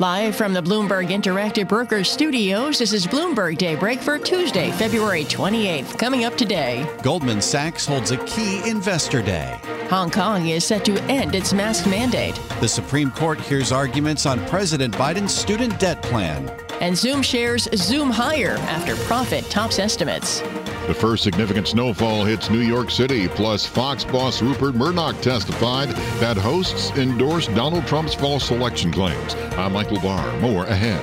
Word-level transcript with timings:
Live 0.00 0.34
from 0.34 0.52
the 0.52 0.60
Bloomberg 0.60 1.10
Interactive 1.10 1.68
Brokers 1.68 2.10
studios, 2.10 2.80
this 2.80 2.92
is 2.92 3.06
Bloomberg 3.06 3.56
Daybreak 3.58 4.00
for 4.00 4.18
Tuesday, 4.18 4.72
February 4.72 5.22
28th. 5.22 5.96
Coming 6.00 6.24
up 6.24 6.36
today, 6.36 6.84
Goldman 7.00 7.40
Sachs 7.40 7.86
holds 7.86 8.10
a 8.10 8.16
key 8.24 8.68
investor 8.68 9.22
day. 9.22 9.56
Hong 9.88 10.10
Kong 10.10 10.48
is 10.48 10.64
set 10.64 10.84
to 10.86 11.00
end 11.04 11.36
its 11.36 11.52
mask 11.52 11.86
mandate. 11.86 12.34
The 12.60 12.66
Supreme 12.66 13.12
Court 13.12 13.40
hears 13.40 13.70
arguments 13.70 14.26
on 14.26 14.44
President 14.46 14.92
Biden's 14.94 15.32
student 15.32 15.78
debt 15.78 16.02
plan. 16.02 16.50
And 16.80 16.98
Zoom 16.98 17.22
shares 17.22 17.68
zoom 17.76 18.10
higher 18.10 18.56
after 18.62 18.96
profit 19.04 19.44
tops 19.44 19.78
estimates. 19.78 20.42
The 20.86 20.94
first 20.94 21.22
significant 21.22 21.66
snowfall 21.66 22.24
hits 22.24 22.50
New 22.50 22.60
York 22.60 22.90
City, 22.90 23.26
plus 23.26 23.64
Fox 23.64 24.04
boss 24.04 24.42
Rupert 24.42 24.74
Murdoch 24.74 25.18
testified 25.22 25.88
that 26.20 26.36
hosts 26.36 26.90
endorsed 26.90 27.54
Donald 27.54 27.86
Trump's 27.86 28.12
false 28.12 28.50
election 28.50 28.92
claims. 28.92 29.34
I'm 29.56 29.72
Michael 29.72 29.98
Barr. 30.00 30.38
More 30.40 30.64
ahead. 30.66 31.02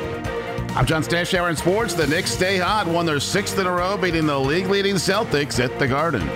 I'm 0.76 0.86
John 0.86 1.02
Stashower 1.02 1.50
in 1.50 1.56
sports. 1.56 1.96
The 1.96 2.06
Knicks 2.06 2.30
stay 2.30 2.59
hot, 2.59 2.86
won 2.86 3.08
their 3.08 3.20
sixth 3.20 3.58
in 3.58 3.66
a 3.66 3.72
row, 3.72 3.98
beating 3.98 4.28
the 4.28 4.40
league-leading 4.40 4.96
Celtics 4.96 5.62
at 5.62 5.78
the 5.80 5.88
Garden. 5.88 6.30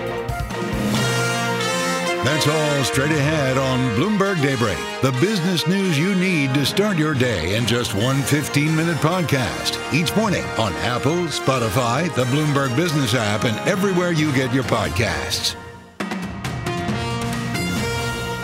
That's 2.25 2.47
all 2.47 2.83
straight 2.83 3.11
ahead 3.11 3.55
on 3.55 3.77
Bloomberg 3.95 4.41
Daybreak, 4.41 4.79
the 5.03 5.11
business 5.21 5.67
news 5.67 5.95
you 5.95 6.15
need 6.15 6.55
to 6.55 6.65
start 6.65 6.97
your 6.97 7.13
day 7.13 7.55
in 7.55 7.67
just 7.67 7.93
one 7.93 8.19
15 8.23 8.75
minute 8.75 8.97
podcast. 8.97 9.77
Each 9.93 10.13
morning 10.15 10.43
on 10.57 10.73
Apple, 10.77 11.27
Spotify, 11.27 12.11
the 12.15 12.23
Bloomberg 12.25 12.75
Business 12.75 13.13
app, 13.13 13.43
and 13.43 13.55
everywhere 13.69 14.11
you 14.11 14.33
get 14.33 14.51
your 14.51 14.63
podcasts. 14.63 15.55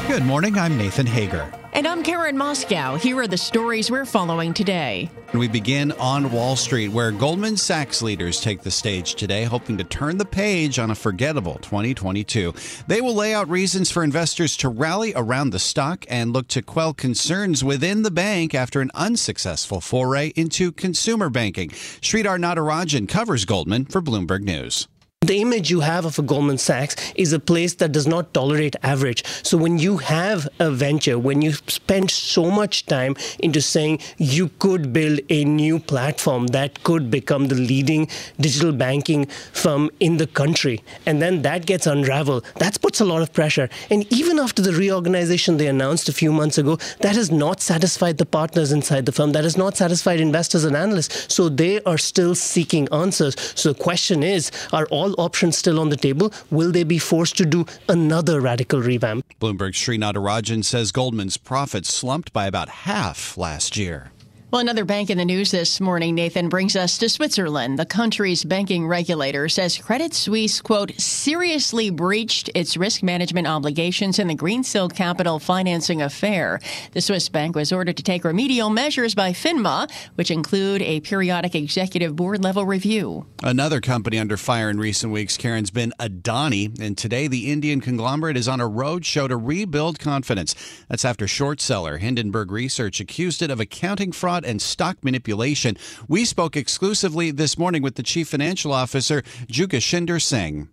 Good 0.08 0.26
morning. 0.26 0.60
I'm 0.60 0.78
Nathan 0.78 1.08
Hager. 1.08 1.52
And 1.74 1.88
I'm 1.88 2.04
Karen 2.04 2.38
Moskow. 2.38 3.00
Here 3.00 3.18
are 3.18 3.28
the 3.28 3.38
stories 3.38 3.90
we're 3.90 4.06
following 4.06 4.54
today. 4.54 5.10
We 5.34 5.48
begin 5.48 5.94
on 5.94 6.30
Wall 6.34 6.58
Street, 6.58 6.90
where 6.90 7.10
Goldman 7.12 7.56
Sachs 7.56 8.02
leaders 8.02 8.42
take 8.42 8.64
the 8.64 8.70
stage 8.72 9.16
today, 9.16 9.46
hoping 9.46 9.78
to 9.78 9.86
turn 9.86 10.18
the 10.18 10.26
page 10.26 10.78
on 10.78 10.92
a 10.92 10.96
forgettable 10.96 11.56
2022. 11.62 12.54
They 12.88 13.00
will 13.00 13.16
lay 13.16 13.34
out 13.34 13.50
reasons 13.50 13.90
for 13.90 14.04
investors 14.04 14.58
to 14.58 14.68
rally 14.68 15.14
around 15.16 15.52
the 15.52 15.60
stock 15.60 16.06
and 16.10 16.34
look 16.34 16.50
to 16.50 16.62
quell 16.62 16.94
concerns 16.94 17.64
within 17.64 18.02
the 18.02 18.12
bank 18.12 18.54
after 18.54 18.82
an 18.82 18.92
unsuccessful 18.94 19.80
foray 19.80 20.34
into 20.36 20.74
consumer 20.74 21.30
banking. 21.30 21.70
Sridhar 21.70 22.38
Natarajan 22.38 23.08
covers 23.08 23.46
Goldman 23.46 23.86
for 23.86 24.02
Bloomberg 24.02 24.42
News. 24.42 24.90
The 25.24 25.40
image 25.40 25.70
you 25.70 25.82
have 25.82 26.06
of 26.06 26.18
a 26.18 26.24
Goldman 26.24 26.58
Sachs 26.58 26.96
is 27.14 27.32
a 27.32 27.40
place 27.40 27.76
that 27.76 27.92
does 27.92 28.08
not 28.08 28.34
tolerate 28.34 28.76
average. 28.82 29.24
So 29.44 29.56
when 29.56 29.78
you 29.78 29.98
have 29.98 30.50
a 30.60 30.72
venture, 30.72 31.20
when 31.20 31.44
you 31.44 31.54
spend 31.68 32.10
so 32.10 32.50
much 32.50 32.88
time 32.88 33.16
into 33.38 33.62
saying 33.62 34.00
you 34.18 34.50
could 34.58 34.92
build 34.92 35.20
a 35.30 35.46
new 35.46 35.78
platform 35.78 36.48
that 36.48 36.84
could 36.84 37.12
become 37.12 37.50
the 37.50 37.56
leading 37.56 38.08
digital 38.40 38.72
banking 38.72 39.28
firm 39.54 39.92
in 40.00 40.18
the 40.18 40.26
country, 40.26 40.84
and 41.06 41.22
then 41.22 41.44
that 41.44 41.68
gets 41.68 41.86
unraveled, 41.86 42.44
that 42.56 42.82
puts 42.82 43.00
a 43.00 43.06
lot 43.06 43.22
of 43.22 43.32
pressure. 43.32 43.70
And 43.92 44.12
even 44.12 44.40
after 44.40 44.64
the 44.64 44.74
reorganization 44.74 45.58
they 45.58 45.68
announced 45.68 46.10
a 46.10 46.14
few 46.14 46.32
months 46.32 46.58
ago, 46.58 46.78
that 47.02 47.16
has 47.16 47.30
not 47.30 47.62
satisfied 47.62 48.18
the 48.18 48.26
partners 48.26 48.72
inside 48.72 49.06
the 49.06 49.12
firm, 49.12 49.34
that 49.34 49.44
has 49.44 49.56
not 49.56 49.78
satisfied 49.78 50.20
investors 50.20 50.64
and 50.64 50.76
analysts. 50.76 51.32
So 51.32 51.48
they 51.48 51.80
are 51.84 52.00
still 52.00 52.34
seeking 52.34 52.90
answers. 52.92 53.36
So 53.54 53.72
the 53.74 53.80
question 53.80 54.24
is, 54.24 54.50
are 54.74 54.88
all 54.88 55.11
options 55.18 55.58
still 55.58 55.80
on 55.80 55.90
the 55.90 55.98
table? 55.98 56.34
Will 56.50 56.72
they 56.72 56.84
be 56.84 56.98
forced 56.98 57.38
to 57.38 57.46
do 57.46 57.66
another 57.88 58.42
radical 58.42 58.82
revamp? 58.82 59.26
Bloomberg's 59.40 59.78
Sri 59.78 59.98
Natarajan 59.98 60.64
says 60.64 60.92
Goldman's 60.92 61.38
profits 61.38 61.94
slumped 61.94 62.34
by 62.34 62.48
about 62.48 62.70
half 62.70 63.38
last 63.38 63.78
year. 63.78 64.12
Well, 64.52 64.60
another 64.60 64.84
bank 64.84 65.10
in 65.10 65.18
the 65.18 65.24
news 65.24 65.52
this 65.52 65.80
morning, 65.80 66.14
Nathan, 66.14 66.50
brings 66.50 66.76
us 66.76 66.98
to 66.98 67.08
Switzerland. 67.08 67.80
The 67.80 67.86
country's 67.86 68.44
banking 68.44 68.86
regulator 68.86 69.48
says 69.48 69.78
Credit 69.78 70.14
Suisse, 70.14 70.60
quote, 70.60 70.92
seriously 71.00 71.90
breached 71.90 72.50
its 72.54 72.76
risk 72.76 73.02
management 73.02 73.48
obligations 73.48 74.20
in 74.20 74.28
the 74.28 74.36
Greensill 74.36 74.94
Capital 74.94 75.40
financing 75.40 76.02
affair. 76.02 76.60
The 76.92 77.00
Swiss 77.00 77.30
bank 77.30 77.56
was 77.56 77.72
ordered 77.72 77.96
to 77.96 78.04
take 78.04 78.26
remedial 78.26 78.70
measures 78.70 79.16
by 79.16 79.32
FINMA, 79.32 79.90
which 80.16 80.30
include 80.30 80.82
a 80.82 81.00
periodic 81.00 81.56
executive 81.56 82.18
board 82.18 82.44
level 82.44 82.66
review. 82.66 83.26
Another 83.42 83.80
company 83.80 84.20
under 84.20 84.36
fire 84.36 84.70
in 84.70 84.82
recent 84.82 85.14
weeks, 85.14 85.38
Karen's 85.38 85.72
been 85.72 85.94
Adani, 85.98 86.78
and 86.78 86.98
today 86.98 87.30
the 87.30 87.54
Indian 87.54 87.80
conglomerate 87.80 88.36
is 88.36 88.50
on 88.50 88.60
a 88.60 88.70
roadshow 88.70 89.30
to 89.30 89.38
rebuild 89.38 89.98
confidence. 89.98 90.56
That's 90.90 91.06
after 91.06 91.26
short 91.26 91.62
seller 91.62 92.00
Hindenburg 92.00 92.52
Research 92.52 93.00
accused 93.00 93.42
it 93.42 93.50
of 93.50 93.62
accounting 93.62 94.12
fraud 94.12 94.41
and 94.46 94.62
stock 94.62 95.04
manipulation. 95.04 95.78
We 96.08 96.26
spoke 96.26 96.56
exclusively 96.56 97.32
this 97.32 97.58
morning 97.58 97.82
with 97.82 97.96
the 97.96 98.04
chief 98.04 98.30
financial 98.30 98.72
officer, 98.72 99.22
Jugeshinder 99.48 100.22
Singh. 100.22 100.70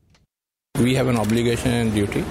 We 0.81 0.95
have 0.95 1.09
an 1.09 1.17
obligation 1.17 1.71
and 1.71 1.93
duty 1.93 2.25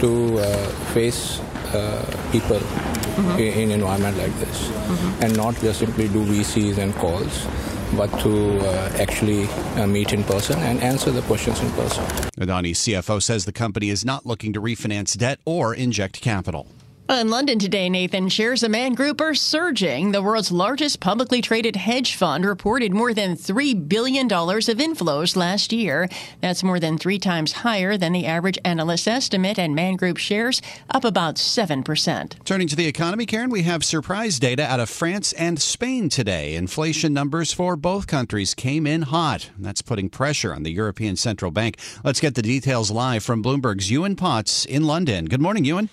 to 0.00 0.38
uh, 0.38 0.66
face 0.94 1.40
uh, 1.74 2.04
people 2.30 2.58
mm-hmm. 2.58 3.38
in, 3.38 3.52
in 3.58 3.70
environment 3.70 4.16
like 4.18 4.34
this, 4.38 4.68
mm-hmm. 4.68 5.22
and 5.24 5.36
not 5.36 5.56
just 5.56 5.80
simply 5.80 6.08
do 6.08 6.24
VCs 6.24 6.78
and 6.78 6.94
calls 6.94 7.46
but 7.96 8.08
to 8.20 8.58
uh, 8.60 8.92
actually 8.98 9.46
uh, 9.76 9.86
meet 9.86 10.12
in 10.12 10.24
person 10.24 10.58
and 10.60 10.80
answer 10.80 11.10
the 11.10 11.22
questions 11.22 11.60
in 11.60 11.70
person. 11.72 12.04
Adani's 12.38 12.78
CFO 12.80 13.22
says 13.22 13.44
the 13.44 13.52
company 13.52 13.90
is 13.90 14.04
not 14.04 14.24
looking 14.26 14.52
to 14.52 14.60
refinance 14.60 15.16
debt 15.16 15.38
or 15.44 15.74
inject 15.74 16.20
capital. 16.20 16.66
In 17.12 17.28
London 17.28 17.58
today, 17.58 17.90
Nathan, 17.90 18.30
shares 18.30 18.62
of 18.62 18.70
Man 18.70 18.94
Group 18.94 19.20
are 19.20 19.34
surging. 19.34 20.12
The 20.12 20.22
world's 20.22 20.50
largest 20.50 20.98
publicly 20.98 21.42
traded 21.42 21.76
hedge 21.76 22.16
fund 22.16 22.44
reported 22.44 22.94
more 22.94 23.12
than 23.12 23.36
$3 23.36 23.86
billion 23.86 24.26
of 24.26 24.78
inflows 24.78 25.36
last 25.36 25.74
year. 25.74 26.08
That's 26.40 26.64
more 26.64 26.80
than 26.80 26.96
three 26.96 27.18
times 27.18 27.52
higher 27.52 27.98
than 27.98 28.12
the 28.12 28.26
average 28.26 28.58
analyst 28.64 29.06
estimate, 29.06 29.58
and 29.58 29.74
Man 29.74 29.96
Group 29.96 30.16
shares 30.16 30.62
up 30.88 31.04
about 31.04 31.36
7%. 31.36 32.44
Turning 32.44 32.66
to 32.66 32.76
the 32.76 32.86
economy, 32.86 33.26
Karen, 33.26 33.50
we 33.50 33.62
have 33.62 33.84
surprise 33.84 34.38
data 34.38 34.64
out 34.64 34.80
of 34.80 34.88
France 34.88 35.34
and 35.34 35.60
Spain 35.60 36.08
today. 36.08 36.54
Inflation 36.54 37.12
numbers 37.12 37.52
for 37.52 37.76
both 37.76 38.06
countries 38.06 38.54
came 38.54 38.86
in 38.86 39.02
hot. 39.02 39.50
That's 39.58 39.82
putting 39.82 40.08
pressure 40.08 40.54
on 40.54 40.62
the 40.62 40.72
European 40.72 41.16
Central 41.16 41.50
Bank. 41.50 41.78
Let's 42.02 42.20
get 42.20 42.34
the 42.34 42.42
details 42.42 42.90
live 42.90 43.22
from 43.22 43.44
Bloomberg's 43.44 43.90
Ewan 43.90 44.16
Potts 44.16 44.64
in 44.64 44.84
London. 44.84 45.26
Good 45.26 45.42
morning, 45.42 45.66
Ewan. 45.66 45.90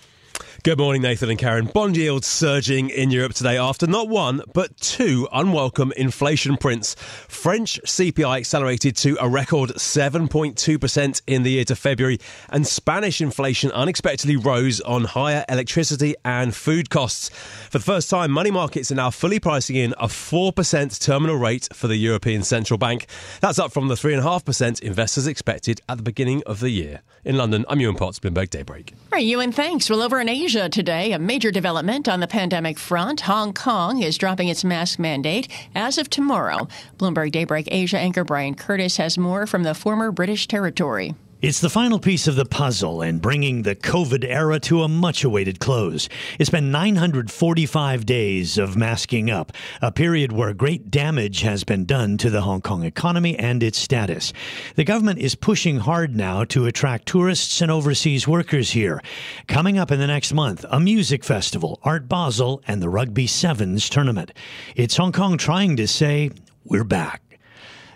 Good 0.62 0.78
morning, 0.78 1.04
Nathan 1.04 1.30
and 1.30 1.40
Karen. 1.40 1.68
Bond 1.68 1.96
yields 1.96 2.28
surging 2.28 2.90
in 2.90 3.12
Europe 3.12 3.34
today 3.34 3.58
after 3.58 3.88
not 3.88 4.10
one, 4.10 4.42
but 4.54 4.76
two 4.76 5.26
unwelcome 5.32 5.94
inflation 5.94 6.58
prints. 6.58 6.96
French 7.30 7.80
CPI 7.86 8.40
accelerated 8.40 8.98
to 8.98 9.16
a 9.22 9.30
record 9.30 9.70
7.2% 9.70 11.22
in 11.28 11.44
the 11.44 11.52
year 11.52 11.64
to 11.64 11.78
February, 11.78 12.20
and 12.50 12.68
Spanish 12.68 13.22
inflation 13.22 13.72
unexpectedly 13.72 14.36
rose 14.36 14.82
on 14.82 15.06
higher 15.06 15.46
electricity 15.48 16.14
and 16.26 16.54
food 16.54 16.90
costs. 16.90 17.30
For 17.70 17.78
the 17.78 17.86
first 17.86 18.10
time, 18.10 18.30
money 18.30 18.52
markets 18.52 18.92
are 18.92 18.96
now 18.96 19.12
fully 19.12 19.40
pricing 19.40 19.78
in 19.78 19.94
a 19.94 20.08
4% 20.08 21.00
terminal 21.00 21.38
rate 21.38 21.70
for 21.72 21.88
the 21.88 21.96
European 21.96 22.44
Central 22.44 22.78
Bank. 22.78 23.08
That's 23.40 23.60
up 23.60 23.72
from 23.72 23.88
the 23.88 23.96
3.5% 23.96 24.82
investors 24.82 25.26
expected 25.26 25.80
at 25.88 25.96
the 25.96 26.04
beginning 26.04 26.44
of 26.46 26.60
the 26.60 26.70
year. 26.70 27.02
In 27.24 27.38
London, 27.38 27.64
I'm 27.70 27.80
Ewan 27.80 27.96
Potts, 27.96 28.20
Bloomberg 28.20 28.50
Daybreak. 28.50 28.94
Right, 29.12 29.24
Ewan, 29.24 29.54
thanks. 29.54 29.90
Well, 29.90 30.02
over 30.02 30.20
in 30.20 30.28
Asia 30.28 30.49
today, 30.50 31.12
a 31.12 31.20
major 31.20 31.52
development 31.52 32.10
on 32.10 32.22
the 32.22 32.28
pandemic 32.28 32.80
front. 32.80 33.22
Hong 33.22 33.54
Kong 33.54 34.02
is 34.02 34.18
dropping 34.18 34.48
its 34.48 34.64
mask 34.64 34.98
mandate 34.98 35.48
as 35.76 36.00
of 36.00 36.10
tomorrow. 36.10 36.68
Bloomberg 36.98 37.32
Daybreak 37.32 37.68
Asia 37.72 38.00
anchor 38.00 38.24
Brian 38.24 38.56
Curtis 38.56 38.98
has 38.98 39.16
more 39.16 39.46
from 39.46 39.62
the 39.62 39.76
former 39.76 40.12
British 40.12 40.48
territory. 40.48 41.14
It's 41.42 41.62
the 41.62 41.70
final 41.70 42.00
piece 42.00 42.28
of 42.28 42.36
the 42.36 42.44
puzzle 42.44 43.02
and 43.02 43.22
bringing 43.22 43.62
the 43.62 43.74
COVID 43.74 44.26
era 44.28 44.60
to 44.60 44.84
a 44.84 44.90
much 44.90 45.24
awaited 45.24 45.62
close. 45.62 46.10
It's 46.38 46.50
been 46.50 46.70
945 46.70 48.06
days 48.06 48.58
of 48.58 48.76
masking 48.76 49.32
up, 49.32 49.54
a 49.82 49.90
period 49.90 50.34
where 50.34 50.54
great 50.54 50.92
damage 50.92 51.40
has 51.44 51.64
been 51.64 51.86
done 51.86 52.18
to 52.18 52.30
the 52.30 52.42
Hong 52.42 52.60
Kong 52.60 52.84
economy 52.84 53.40
and 53.40 53.64
its 53.64 53.78
status. 53.78 54.34
The 54.76 54.84
government 54.84 55.20
is 55.20 55.36
pushing 55.36 55.78
hard 55.78 56.14
now 56.14 56.44
to 56.44 56.66
attract 56.66 57.06
tourists 57.06 57.62
and 57.62 57.72
overseas 57.72 58.28
workers 58.28 58.72
here. 58.72 59.02
Coming 59.48 59.80
up 59.80 59.92
in 59.92 60.00
the 60.02 60.08
next 60.08 60.34
month, 60.34 60.66
a 60.70 60.82
music 60.82 61.24
festival, 61.24 61.80
Art 61.84 62.10
Basel, 62.10 62.62
and 62.68 62.82
the 62.82 62.90
Rugby 62.90 63.28
Sevens 63.28 63.88
tournament. 63.88 64.34
It's 64.76 64.98
Hong 64.98 65.14
Kong 65.14 65.38
trying 65.38 65.78
to 65.78 65.88
say, 65.88 66.32
we're 66.66 66.84
back. 66.84 67.29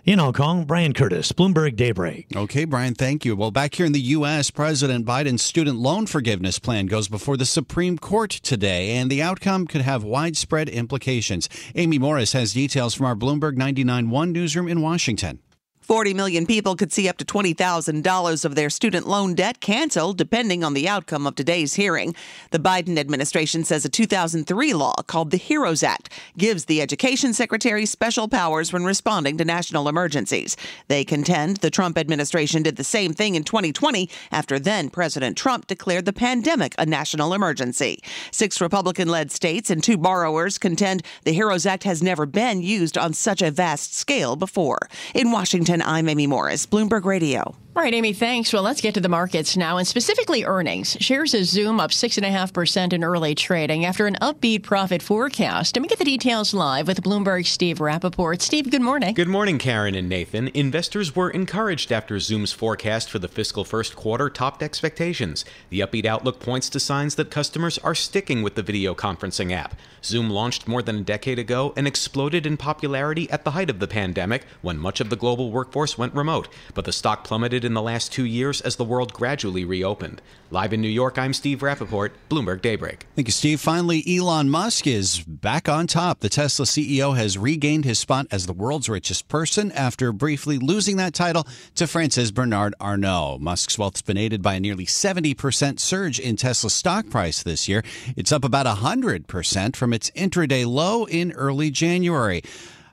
In 0.05 0.19
Hong 0.19 0.33
Kong, 0.33 0.65
Brian 0.65 0.91
Curtis, 0.91 1.31
Bloomberg 1.31 1.77
Daybreak. 1.77 2.27
Okay, 2.35 2.65
Brian, 2.65 2.93
thank 2.93 3.23
you. 3.23 3.37
Well, 3.37 3.51
back 3.51 3.75
here 3.75 3.85
in 3.85 3.93
the 3.93 4.01
U.S., 4.01 4.51
President 4.51 5.05
Biden's 5.05 5.41
student 5.41 5.77
loan 5.77 6.07
forgiveness 6.07 6.59
plan 6.59 6.87
goes 6.87 7.07
before 7.07 7.37
the 7.37 7.45
Supreme 7.45 7.97
Court 7.97 8.29
today, 8.31 8.97
and 8.97 9.09
the 9.09 9.21
outcome 9.21 9.65
could 9.65 9.79
have 9.79 10.03
widespread 10.03 10.67
implications. 10.67 11.47
Amy 11.75 11.99
Morris 11.99 12.33
has 12.33 12.51
details 12.51 12.93
from 12.93 13.05
our 13.05 13.15
Bloomberg 13.15 13.53
99.1 13.53 14.33
newsroom 14.33 14.67
in 14.67 14.81
Washington. 14.81 15.39
40 15.83 16.13
million 16.13 16.45
people 16.45 16.75
could 16.75 16.93
see 16.93 17.09
up 17.09 17.17
to 17.17 17.25
$20,000 17.25 18.45
of 18.45 18.55
their 18.55 18.69
student 18.69 19.07
loan 19.07 19.35
debt 19.35 19.59
canceled, 19.59 20.17
depending 20.17 20.63
on 20.63 20.73
the 20.73 20.87
outcome 20.87 21.27
of 21.27 21.35
today's 21.35 21.73
hearing. 21.73 22.15
The 22.51 22.59
Biden 22.59 22.97
administration 22.97 23.65
says 23.65 23.83
a 23.83 23.89
2003 23.89 24.73
law 24.73 24.93
called 25.07 25.31
the 25.31 25.37
HEROES 25.37 25.83
Act 25.83 26.09
gives 26.37 26.65
the 26.65 26.81
Education 26.81 27.33
Secretary 27.33 27.85
special 27.85 28.29
powers 28.29 28.71
when 28.71 28.85
responding 28.85 29.37
to 29.37 29.45
national 29.45 29.89
emergencies. 29.89 30.55
They 30.87 31.03
contend 31.03 31.57
the 31.57 31.69
Trump 31.69 31.97
administration 31.97 32.63
did 32.63 32.77
the 32.77 32.83
same 32.83 33.13
thing 33.13 33.35
in 33.35 33.43
2020 33.43 34.09
after 34.31 34.59
then 34.59 34.89
President 34.89 35.37
Trump 35.37 35.67
declared 35.67 36.05
the 36.05 36.13
pandemic 36.13 36.75
a 36.77 36.85
national 36.85 37.33
emergency. 37.33 38.01
Six 38.31 38.61
Republican 38.61 39.09
led 39.09 39.31
states 39.31 39.69
and 39.69 39.83
two 39.83 39.97
borrowers 39.97 40.57
contend 40.57 41.03
the 41.23 41.33
HEROES 41.33 41.65
Act 41.65 41.83
has 41.83 42.01
never 42.01 42.25
been 42.25 42.61
used 42.61 42.97
on 42.97 43.13
such 43.13 43.41
a 43.41 43.51
vast 43.51 43.93
scale 43.93 44.35
before. 44.35 44.79
In 45.13 45.31
Washington, 45.31 45.72
Washington, 45.73 45.91
I'm 45.91 46.07
Amy 46.07 46.27
Morris, 46.27 46.67
Bloomberg 46.67 47.03
Radio. 47.03 47.55
All 47.75 47.81
right, 47.81 47.93
Amy, 47.95 48.13
thanks. 48.13 48.53
Well, 48.53 48.61
let's 48.61 48.81
get 48.81 48.93
to 48.93 49.01
the 49.01 49.09
markets 49.09 49.57
now, 49.57 49.77
and 49.77 49.87
specifically 49.87 50.45
earnings. 50.45 50.95
Shares 50.99 51.33
of 51.33 51.45
Zoom 51.45 51.79
up 51.79 51.89
6.5% 51.89 52.93
in 52.93 53.03
early 53.03 53.33
trading 53.33 53.83
after 53.83 54.05
an 54.05 54.15
upbeat 54.21 54.61
profit 54.61 55.01
forecast. 55.01 55.75
And 55.75 55.83
we 55.83 55.87
get 55.87 55.97
the 55.97 56.05
details 56.05 56.53
live 56.53 56.87
with 56.87 57.01
Bloomberg's 57.01 57.49
Steve 57.49 57.79
Rappaport. 57.79 58.43
Steve, 58.43 58.69
good 58.69 58.83
morning. 58.83 59.15
Good 59.15 59.27
morning, 59.27 59.57
Karen 59.57 59.95
and 59.95 60.07
Nathan. 60.07 60.49
Investors 60.53 61.15
were 61.15 61.31
encouraged 61.31 61.91
after 61.91 62.19
Zoom's 62.19 62.51
forecast 62.51 63.09
for 63.09 63.17
the 63.17 63.27
fiscal 63.27 63.63
first 63.63 63.95
quarter 63.95 64.29
topped 64.29 64.61
expectations. 64.61 65.43
The 65.71 65.79
upbeat 65.79 66.05
outlook 66.05 66.39
points 66.39 66.69
to 66.69 66.79
signs 66.79 67.15
that 67.15 67.31
customers 67.31 67.79
are 67.79 67.95
sticking 67.95 68.43
with 68.43 68.53
the 68.53 68.61
video 68.61 68.93
conferencing 68.93 69.51
app. 69.51 69.75
Zoom 70.03 70.29
launched 70.29 70.67
more 70.67 70.83
than 70.83 70.97
a 70.97 71.01
decade 71.01 71.39
ago 71.39 71.73
and 71.75 71.87
exploded 71.87 72.45
in 72.45 72.55
popularity 72.55 73.27
at 73.31 73.45
the 73.45 73.51
height 73.51 73.71
of 73.71 73.79
the 73.79 73.87
pandemic 73.87 74.45
when 74.61 74.77
much 74.77 75.01
of 75.01 75.09
the 75.09 75.15
global 75.15 75.51
workforce 75.63 75.97
went 75.97 76.13
remote, 76.13 76.49
but 76.73 76.83
the 76.83 76.91
stock 76.91 77.23
plummeted 77.23 77.63
in 77.63 77.73
the 77.73 77.81
last 77.81 78.11
two 78.11 78.25
years 78.25 78.59
as 78.59 78.75
the 78.75 78.83
world 78.83 79.13
gradually 79.13 79.63
reopened. 79.63 80.21
Live 80.51 80.73
in 80.73 80.81
New 80.81 80.89
York, 80.89 81.17
I'm 81.17 81.33
Steve 81.33 81.59
Rappaport, 81.59 82.11
Bloomberg 82.29 82.61
Daybreak. 82.61 83.07
Thank 83.15 83.29
you, 83.29 83.31
Steve. 83.31 83.61
Finally, 83.61 84.03
Elon 84.05 84.49
Musk 84.49 84.85
is 84.85 85.21
back 85.21 85.69
on 85.69 85.87
top. 85.87 86.19
The 86.19 86.27
Tesla 86.27 86.65
CEO 86.65 87.15
has 87.15 87.37
regained 87.37 87.85
his 87.85 87.97
spot 87.97 88.27
as 88.29 88.45
the 88.45 88.51
world's 88.51 88.89
richest 88.89 89.29
person 89.29 89.71
after 89.71 90.11
briefly 90.11 90.59
losing 90.59 90.97
that 90.97 91.13
title 91.13 91.47
to 91.75 91.87
France's 91.87 92.33
Bernard 92.33 92.75
Arnault. 92.81 93.37
Musk's 93.39 93.79
wealth's 93.79 94.01
been 94.01 94.17
aided 94.17 94.41
by 94.41 94.55
a 94.55 94.59
nearly 94.59 94.85
70% 94.85 95.79
surge 95.79 96.19
in 96.19 96.35
Tesla 96.35 96.69
stock 96.69 97.09
price 97.09 97.41
this 97.41 97.69
year. 97.69 97.83
It's 98.17 98.33
up 98.33 98.43
about 98.43 98.65
100% 98.65 99.75
from 99.77 99.93
its 99.93 100.11
intraday 100.11 100.67
low 100.67 101.05
in 101.05 101.31
early 101.31 101.71
January. 101.71 102.43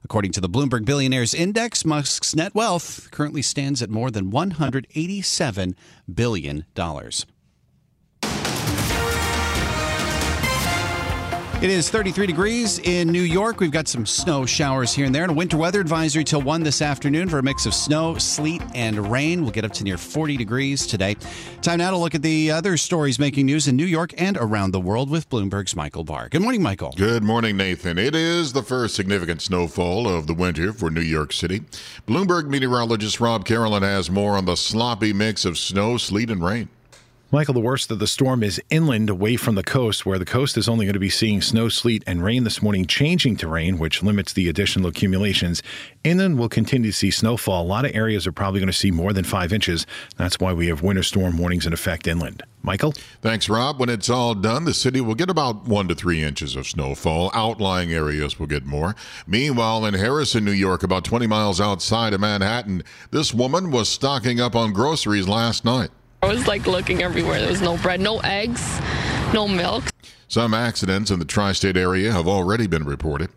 According 0.02 0.32
to 0.32 0.41
the 0.41 0.49
Bloomberg 0.49 0.85
Billionaires 0.85 1.35
Index, 1.35 1.85
Musk's 1.85 2.35
net 2.35 2.55
wealth 2.55 3.11
currently 3.11 3.43
stands 3.43 3.82
at 3.82 3.91
more 3.91 4.11
than 4.11 4.31
$187 4.31 5.75
billion. 6.12 6.64
It 11.62 11.69
is 11.69 11.91
33 11.91 12.27
degrees 12.27 12.79
in 12.79 13.09
New 13.09 13.21
York. 13.21 13.61
We've 13.61 13.71
got 13.71 13.87
some 13.87 14.07
snow 14.07 14.47
showers 14.47 14.95
here 14.95 15.05
and 15.05 15.15
there, 15.15 15.25
and 15.25 15.33
a 15.33 15.35
winter 15.35 15.59
weather 15.59 15.79
advisory 15.79 16.25
till 16.25 16.41
1 16.41 16.62
this 16.62 16.81
afternoon 16.81 17.29
for 17.29 17.39
a 17.39 17.43
mix 17.43 17.67
of 17.67 17.75
snow, 17.75 18.17
sleet, 18.17 18.62
and 18.75 19.12
rain. 19.12 19.43
We'll 19.43 19.51
get 19.51 19.67
up 19.67 19.73
to 19.75 19.85
near 19.85 19.99
40 19.99 20.39
degrees 20.39 20.87
today. 20.87 21.17
Time 21.61 21.81
now 21.81 21.91
to 21.91 21.99
look 21.99 22.15
at 22.15 22.23
the 22.23 22.51
other 22.51 22.79
stories 22.79 23.19
making 23.19 23.45
news 23.45 23.69
in 23.69 23.77
New 23.77 23.85
York 23.85 24.15
and 24.17 24.39
around 24.39 24.71
the 24.71 24.81
world 24.81 25.11
with 25.11 25.29
Bloomberg's 25.29 25.77
Michael 25.77 26.03
Barr. 26.03 26.31
Good 26.31 26.41
morning, 26.41 26.62
Michael. 26.62 26.95
Good 26.97 27.23
morning, 27.23 27.59
Nathan. 27.59 27.99
It 27.99 28.15
is 28.15 28.55
the 28.55 28.62
first 28.62 28.95
significant 28.95 29.43
snowfall 29.43 30.09
of 30.09 30.27
the 30.27 30.35
winter 30.35 30.73
for 30.73 30.91
New 30.91 31.03
York 31.03 31.31
City. 31.31 31.61
Bloomberg 32.09 32.49
meteorologist 32.49 33.21
Rob 33.21 33.45
Carolan 33.45 33.83
has 33.83 34.11
more 34.11 34.39
on 34.39 34.47
the 34.47 34.57
sloppy 34.57 35.12
mix 35.12 35.45
of 35.45 35.59
snow, 35.59 35.99
sleet, 35.99 36.31
and 36.31 36.43
rain. 36.43 36.71
Michael, 37.32 37.55
the 37.55 37.61
worst 37.61 37.93
of 37.93 38.00
the 38.00 38.09
storm 38.09 38.43
is 38.43 38.61
inland 38.71 39.09
away 39.09 39.37
from 39.37 39.55
the 39.55 39.62
coast, 39.62 40.05
where 40.05 40.19
the 40.19 40.25
coast 40.25 40.59
is 40.59 40.69
only 40.69 40.85
going 40.85 40.94
to 40.94 40.99
be 40.99 41.09
seeing 41.09 41.41
snow, 41.41 41.69
sleet, 41.69 42.03
and 42.05 42.25
rain 42.25 42.43
this 42.43 42.61
morning, 42.61 42.85
changing 42.85 43.37
to 43.37 43.47
rain, 43.47 43.79
which 43.79 44.03
limits 44.03 44.32
the 44.32 44.49
additional 44.49 44.88
accumulations. 44.88 45.62
Inland 46.03 46.41
will 46.41 46.49
continue 46.49 46.91
to 46.91 46.97
see 46.97 47.12
snowfall. 47.12 47.62
A 47.62 47.69
lot 47.69 47.85
of 47.85 47.94
areas 47.94 48.27
are 48.27 48.32
probably 48.32 48.59
going 48.59 48.67
to 48.67 48.73
see 48.73 48.91
more 48.91 49.12
than 49.12 49.23
five 49.23 49.53
inches. 49.53 49.87
That's 50.17 50.41
why 50.41 50.53
we 50.53 50.67
have 50.67 50.82
winter 50.82 51.05
storm 51.05 51.38
warnings 51.38 51.67
in 51.67 51.73
effect 51.73 52.09
inland. 52.09 52.43
Michael? 52.62 52.94
Thanks, 53.23 53.49
Rob. 53.49 53.79
When 53.79 53.91
it's 53.91 54.11
all 54.11 54.35
done, 54.35 54.65
the 54.65 54.75
city 54.75 55.00
will 55.00 55.15
get 55.15 55.31
about 55.31 55.69
one 55.69 55.87
to 55.87 55.94
three 55.94 56.25
inches 56.25 56.56
of 56.56 56.67
snowfall. 56.67 57.31
Outlying 57.33 57.93
areas 57.93 58.41
will 58.41 58.49
get 58.49 58.67
more. 58.67 58.97
Meanwhile, 59.29 59.87
in 59.87 59.94
Harrison, 59.94 60.44
New 60.44 60.50
York, 60.50 60.83
about 60.83 61.05
20 61.05 61.29
miles 61.29 61.61
outside 61.61 62.12
of 62.12 62.21
Manhattan, 62.21 62.83
this 63.12 63.33
woman 63.33 63.71
was 63.71 63.88
stocking 63.88 64.41
up 64.41 64.56
on 64.56 64.73
groceries 64.73 65.29
last 65.29 65.65
night. 65.65 65.91
I 66.22 66.26
was 66.26 66.46
like 66.46 66.67
looking 66.67 67.02
everywhere. 67.02 67.40
There 67.40 67.49
was 67.49 67.62
no 67.62 67.78
bread, 67.78 67.99
no 67.99 68.20
eggs, 68.20 68.78
no 69.32 69.49
milk. 69.49 69.84
Some 70.28 70.52
accidents 70.52 71.11
in 71.11 71.19
the 71.19 71.25
tri 71.25 71.52
state 71.52 71.78
area 71.78 72.12
have 72.12 72.28
already 72.28 72.67
been 72.67 72.84
reported. 72.84 73.31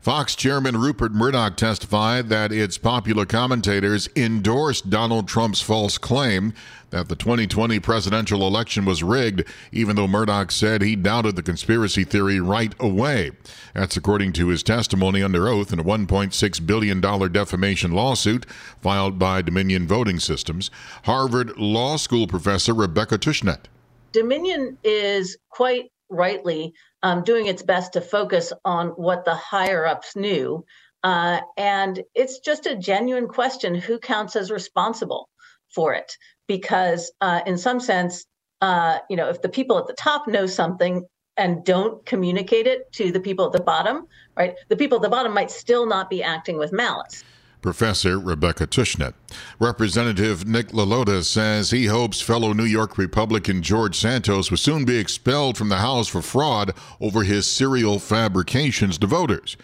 Fox 0.00 0.36
Chairman 0.36 0.76
Rupert 0.76 1.12
Murdoch 1.12 1.56
testified 1.56 2.28
that 2.28 2.52
its 2.52 2.78
popular 2.78 3.26
commentators 3.26 4.08
endorsed 4.14 4.90
Donald 4.90 5.26
Trump's 5.26 5.60
false 5.60 5.98
claim 5.98 6.54
that 6.90 7.08
the 7.08 7.16
2020 7.16 7.80
presidential 7.80 8.46
election 8.46 8.84
was 8.84 9.02
rigged, 9.02 9.42
even 9.72 9.96
though 9.96 10.06
Murdoch 10.06 10.52
said 10.52 10.82
he 10.82 10.94
doubted 10.94 11.34
the 11.34 11.42
conspiracy 11.42 12.04
theory 12.04 12.38
right 12.38 12.74
away. 12.78 13.32
That's 13.74 13.96
according 13.96 14.34
to 14.34 14.48
his 14.48 14.62
testimony 14.62 15.20
under 15.20 15.48
oath 15.48 15.72
in 15.72 15.80
a 15.80 15.84
$1.6 15.84 16.66
billion 16.66 17.00
defamation 17.00 17.90
lawsuit 17.90 18.46
filed 18.80 19.18
by 19.18 19.42
Dominion 19.42 19.88
Voting 19.88 20.20
Systems. 20.20 20.70
Harvard 21.04 21.58
Law 21.58 21.96
School 21.96 22.28
professor 22.28 22.72
Rebecca 22.72 23.18
Tushnet. 23.18 23.64
Dominion 24.12 24.78
is 24.84 25.36
quite 25.50 25.90
rightly 26.10 26.72
um, 27.02 27.22
doing 27.22 27.46
its 27.46 27.62
best 27.62 27.92
to 27.92 28.00
focus 28.00 28.52
on 28.64 28.88
what 28.88 29.24
the 29.24 29.34
higher 29.34 29.86
ups 29.86 30.16
knew. 30.16 30.64
Uh, 31.04 31.40
and 31.56 32.02
it's 32.14 32.40
just 32.40 32.66
a 32.66 32.76
genuine 32.76 33.28
question 33.28 33.74
who 33.74 33.98
counts 33.98 34.36
as 34.36 34.50
responsible 34.50 35.28
for 35.74 35.94
it? 35.94 36.12
Because, 36.46 37.12
uh, 37.20 37.40
in 37.46 37.56
some 37.58 37.78
sense, 37.78 38.26
uh, 38.60 38.98
you 39.08 39.16
know, 39.16 39.28
if 39.28 39.40
the 39.42 39.48
people 39.48 39.78
at 39.78 39.86
the 39.86 39.94
top 39.94 40.26
know 40.26 40.46
something 40.46 41.04
and 41.36 41.64
don't 41.64 42.04
communicate 42.04 42.66
it 42.66 42.90
to 42.92 43.12
the 43.12 43.20
people 43.20 43.46
at 43.46 43.52
the 43.52 43.60
bottom, 43.60 44.06
right, 44.36 44.56
the 44.68 44.76
people 44.76 44.96
at 44.96 45.02
the 45.02 45.08
bottom 45.08 45.32
might 45.32 45.50
still 45.50 45.86
not 45.86 46.10
be 46.10 46.22
acting 46.22 46.58
with 46.58 46.72
malice. 46.72 47.22
Professor 47.60 48.18
Rebecca 48.18 48.66
Tushnet. 48.66 49.14
Representative 49.58 50.46
Nick 50.46 50.68
LaLota 50.68 51.24
says 51.24 51.70
he 51.70 51.86
hopes 51.86 52.20
fellow 52.20 52.52
New 52.52 52.64
York 52.64 52.98
Republican 52.98 53.62
George 53.62 53.96
Santos 53.96 54.50
will 54.50 54.58
soon 54.58 54.84
be 54.84 54.98
expelled 54.98 55.56
from 55.56 55.68
the 55.68 55.78
House 55.78 56.08
for 56.08 56.22
fraud 56.22 56.72
over 57.00 57.22
his 57.22 57.50
serial 57.50 57.98
fabrications 57.98 58.98
to 58.98 59.06
voters. 59.06 59.56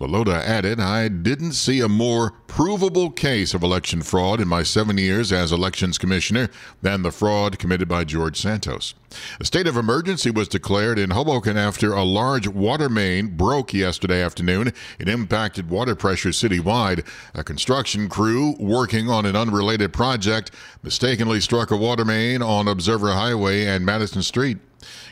LaLota 0.00 0.40
added, 0.42 0.80
I 0.80 1.08
didn't 1.08 1.52
see 1.52 1.80
a 1.80 1.88
more 1.88 2.30
provable 2.46 3.10
case 3.10 3.52
of 3.52 3.62
election 3.62 4.00
fraud 4.00 4.40
in 4.40 4.48
my 4.48 4.62
seven 4.62 4.96
years 4.96 5.30
as 5.30 5.52
elections 5.52 5.98
commissioner 5.98 6.48
than 6.80 7.02
the 7.02 7.10
fraud 7.10 7.58
committed 7.58 7.86
by 7.86 8.04
George 8.04 8.40
Santos. 8.40 8.94
A 9.38 9.44
state 9.44 9.66
of 9.66 9.76
emergency 9.76 10.30
was 10.30 10.48
declared 10.48 10.98
in 10.98 11.10
Hoboken 11.10 11.58
after 11.58 11.92
a 11.92 12.02
large 12.02 12.48
water 12.48 12.88
main 12.88 13.36
broke 13.36 13.74
yesterday 13.74 14.22
afternoon. 14.22 14.72
It 14.98 15.08
impacted 15.08 15.68
water 15.68 15.94
pressure 15.94 16.30
citywide. 16.30 17.06
A 17.34 17.44
construction 17.44 18.08
crew 18.08 18.56
working 18.58 19.10
on 19.10 19.26
an 19.26 19.36
unrelated 19.36 19.92
project 19.92 20.50
mistakenly 20.82 21.40
struck 21.40 21.70
a 21.70 21.76
water 21.76 22.06
main 22.06 22.40
on 22.40 22.68
Observer 22.68 23.12
Highway 23.12 23.66
and 23.66 23.84
Madison 23.84 24.22
Street. 24.22 24.56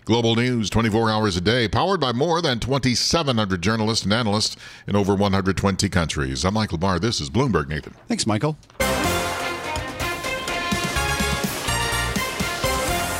Global 0.05 0.35
news 0.35 0.71
24 0.71 1.11
hours 1.11 1.37
a 1.37 1.41
day, 1.41 1.69
powered 1.69 2.01
by 2.01 2.13
more 2.13 2.41
than 2.41 2.61
2,700 2.61 3.63
journalists 3.63 4.05
and 4.05 4.13
analysts 4.13 4.57
in 4.87 4.97
over 4.97 5.15
120 5.15 5.89
countries. 5.89 6.45
I'm 6.45 6.55
Michael 6.55 6.79
Barr. 6.79 6.99
This 6.99 7.21
is 7.21 7.31
Bloomberg, 7.31 7.69
Nathan. 7.69 7.95
Thanks, 8.09 8.27
Michael. 8.27 8.57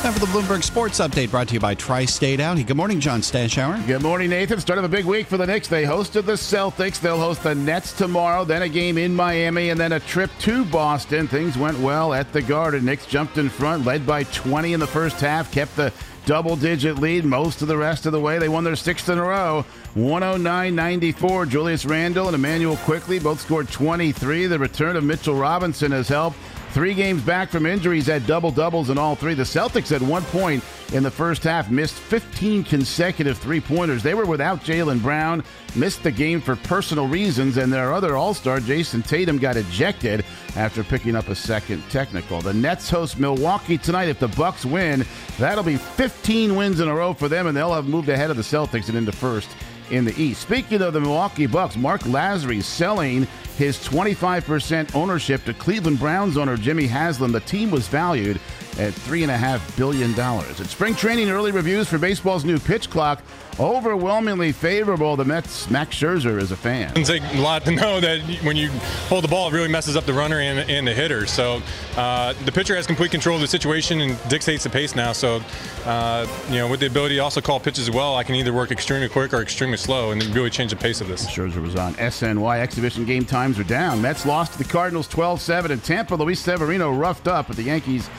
Time 0.01 0.13
for 0.13 0.21
the 0.21 0.27
Bloomberg 0.27 0.63
Sports 0.63 1.01
Update 1.01 1.29
brought 1.29 1.49
to 1.49 1.55
you 1.55 1.59
by 1.59 1.75
Tri 1.75 2.05
State 2.05 2.39
Audi. 2.39 2.63
Good 2.63 2.77
morning, 2.77 3.01
John 3.01 3.19
Stashower. 3.19 3.85
Good 3.85 4.01
morning, 4.01 4.29
Nathan. 4.29 4.59
Start 4.61 4.79
of 4.79 4.85
a 4.85 4.89
big 4.89 5.03
week 5.03 5.27
for 5.27 5.35
the 5.35 5.45
Knicks. 5.45 5.67
They 5.67 5.83
hosted 5.83 6.25
the 6.25 6.33
Celtics. 6.33 7.01
They'll 7.01 7.19
host 7.19 7.43
the 7.43 7.53
Nets 7.53 7.91
tomorrow, 7.91 8.45
then 8.45 8.61
a 8.61 8.69
game 8.69 8.97
in 8.97 9.13
Miami, 9.13 9.71
and 9.71 9.79
then 9.79 9.91
a 9.91 9.99
trip 9.99 10.31
to 10.39 10.63
Boston. 10.63 11.27
Things 11.27 11.57
went 11.57 11.77
well 11.79 12.13
at 12.13 12.31
the 12.31 12.41
Garden. 12.41 12.85
Knicks 12.85 13.07
jumped 13.07 13.37
in 13.37 13.49
front, 13.49 13.83
led 13.83 14.07
by 14.07 14.23
20 14.23 14.71
in 14.71 14.79
the 14.79 14.87
first 14.87 15.19
half, 15.19 15.51
kept 15.51 15.75
the 15.75 15.91
double 16.29 16.55
digit 16.55 16.99
lead 16.99 17.25
most 17.25 17.63
of 17.63 17.67
the 17.67 17.75
rest 17.75 18.05
of 18.05 18.11
the 18.11 18.19
way. 18.19 18.37
They 18.37 18.49
won 18.49 18.63
their 18.63 18.75
sixth 18.75 19.09
in 19.09 19.17
a 19.17 19.23
row. 19.23 19.65
109 19.95 20.75
94. 20.75 21.47
Julius 21.47 21.85
Randle 21.85 22.27
and 22.27 22.35
Immanuel 22.35 22.77
Quickley 22.77 23.17
both 23.17 23.41
scored 23.41 23.67
23. 23.69 24.45
The 24.45 24.59
return 24.59 24.95
of 24.95 25.03
Mitchell 25.03 25.33
Robinson 25.33 25.91
has 25.91 26.07
helped. 26.07 26.37
Three 26.71 26.93
games 26.93 27.23
back 27.23 27.49
from 27.49 27.65
injuries, 27.65 28.05
had 28.05 28.27
double 28.27 28.51
doubles 28.51 28.91
in 28.91 28.99
all 28.99 29.15
three. 29.15 29.33
The 29.33 29.41
Celtics 29.41 29.93
at 29.93 30.03
one 30.03 30.21
point 30.25 30.63
in 30.93 31.01
the 31.01 31.09
first 31.09 31.43
half 31.43 31.71
missed 31.71 31.95
15 31.95 32.63
consecutive 32.63 33.39
three 33.39 33.59
pointers. 33.59 34.03
They 34.03 34.13
were 34.13 34.27
without 34.27 34.63
Jaylen 34.63 35.01
Brown, 35.01 35.43
missed 35.75 36.03
the 36.03 36.11
game 36.11 36.39
for 36.39 36.55
personal 36.55 37.07
reasons, 37.07 37.57
and 37.57 37.73
their 37.73 37.91
other 37.91 38.15
All 38.15 38.35
Star, 38.35 38.59
Jayson 38.59 39.01
Tatum, 39.01 39.39
got 39.39 39.57
ejected 39.57 40.23
after 40.55 40.83
picking 40.83 41.15
up 41.15 41.27
a 41.29 41.35
second 41.35 41.83
technical. 41.89 42.39
The 42.39 42.53
Nets 42.53 42.87
host 42.87 43.17
Milwaukee 43.17 43.79
tonight. 43.79 44.07
If 44.07 44.19
the 44.19 44.27
Bucks 44.27 44.63
win, 44.63 45.05
that'll 45.39 45.63
be 45.63 45.77
15 45.77 46.55
wins 46.55 46.81
in 46.81 46.87
a 46.87 46.93
row 46.93 47.13
for 47.13 47.27
them, 47.27 47.47
and 47.47 47.57
they'll 47.57 47.73
have 47.73 47.87
moved 47.87 48.09
ahead 48.09 48.29
of 48.29 48.37
the 48.37 48.43
Celtics 48.43 48.89
and 48.89 48.97
into 48.97 49.11
first 49.11 49.49
in 49.91 50.05
the 50.05 50.21
East. 50.21 50.41
Speaking 50.41 50.81
of 50.81 50.93
the 50.93 51.01
Milwaukee 51.01 51.45
Bucks, 51.45 51.75
Marc 51.75 52.01
Lasry 52.01 52.63
selling 52.63 53.27
his 53.57 53.77
25% 53.77 54.95
ownership 54.95 55.43
to 55.45 55.53
Cleveland 55.53 55.99
Browns 55.99 56.37
owner 56.37 56.55
Jimmy 56.55 56.87
Haslam. 56.87 57.31
The 57.31 57.41
team 57.41 57.71
was 57.71 57.87
valued 57.87 58.39
at 58.79 58.93
$3.5 58.93 59.77
billion. 59.77 60.17
At 60.17 60.55
spring 60.67 60.95
training, 60.95 61.29
early 61.29 61.51
reviews 61.51 61.89
for 61.89 61.97
baseball's 61.97 62.45
new 62.45 62.57
pitch 62.57 62.89
clock 62.89 63.21
overwhelmingly 63.59 64.53
favorable. 64.53 65.17
The 65.17 65.25
Mets' 65.25 65.69
Max 65.69 65.97
Scherzer 65.97 66.41
is 66.41 66.51
a 66.51 66.55
fan. 66.55 66.93
It's 66.95 67.09
a 67.09 67.19
lot 67.41 67.65
to 67.65 67.71
know 67.71 67.99
that 67.99 68.21
when 68.41 68.55
you 68.55 68.69
hold 69.09 69.23
the 69.23 69.27
ball, 69.27 69.49
it 69.49 69.53
really 69.53 69.67
messes 69.67 69.97
up 69.97 70.05
the 70.05 70.13
runner 70.13 70.39
and, 70.39 70.69
and 70.69 70.87
the 70.87 70.93
hitter. 70.93 71.25
So 71.25 71.61
uh, 71.97 72.33
the 72.45 72.51
pitcher 72.51 72.75
has 72.75 72.87
complete 72.87 73.11
control 73.11 73.35
of 73.35 73.41
the 73.41 73.47
situation 73.47 73.99
and 73.99 74.29
dictates 74.29 74.63
the 74.63 74.69
pace 74.69 74.95
now. 74.95 75.11
So, 75.11 75.41
uh, 75.85 76.25
you 76.47 76.55
know, 76.55 76.69
with 76.69 76.79
the 76.79 76.87
ability 76.87 77.15
to 77.15 77.21
also 77.21 77.41
call 77.41 77.59
pitches 77.59 77.89
as 77.89 77.93
well, 77.93 78.15
I 78.15 78.23
can 78.23 78.35
either 78.35 78.53
work 78.53 78.71
extremely 78.71 79.09
quick 79.09 79.33
or 79.33 79.41
extremely 79.41 79.77
slow 79.77 80.11
and 80.11 80.23
really 80.27 80.49
change 80.49 80.71
the 80.71 80.77
pace 80.77 81.01
of 81.01 81.09
this. 81.09 81.27
Scherzer 81.27 81.61
was 81.61 81.75
on 81.75 81.95
SNY. 81.95 82.59
Exhibition 82.59 83.03
game 83.03 83.25
times 83.25 83.59
are 83.59 83.65
down. 83.65 84.01
Mets 84.01 84.25
lost 84.25 84.53
to 84.53 84.57
the 84.57 84.63
Cardinals 84.63 85.07
12 85.09 85.41
7 85.41 85.71
in 85.71 85.79
Tampa. 85.81 86.15
Luis 86.15 86.39
Severino 86.39 86.93
roughed 86.93 87.27
up, 87.27 87.47
but 87.47 87.57
the 87.57 87.63
Yankees 87.63 88.09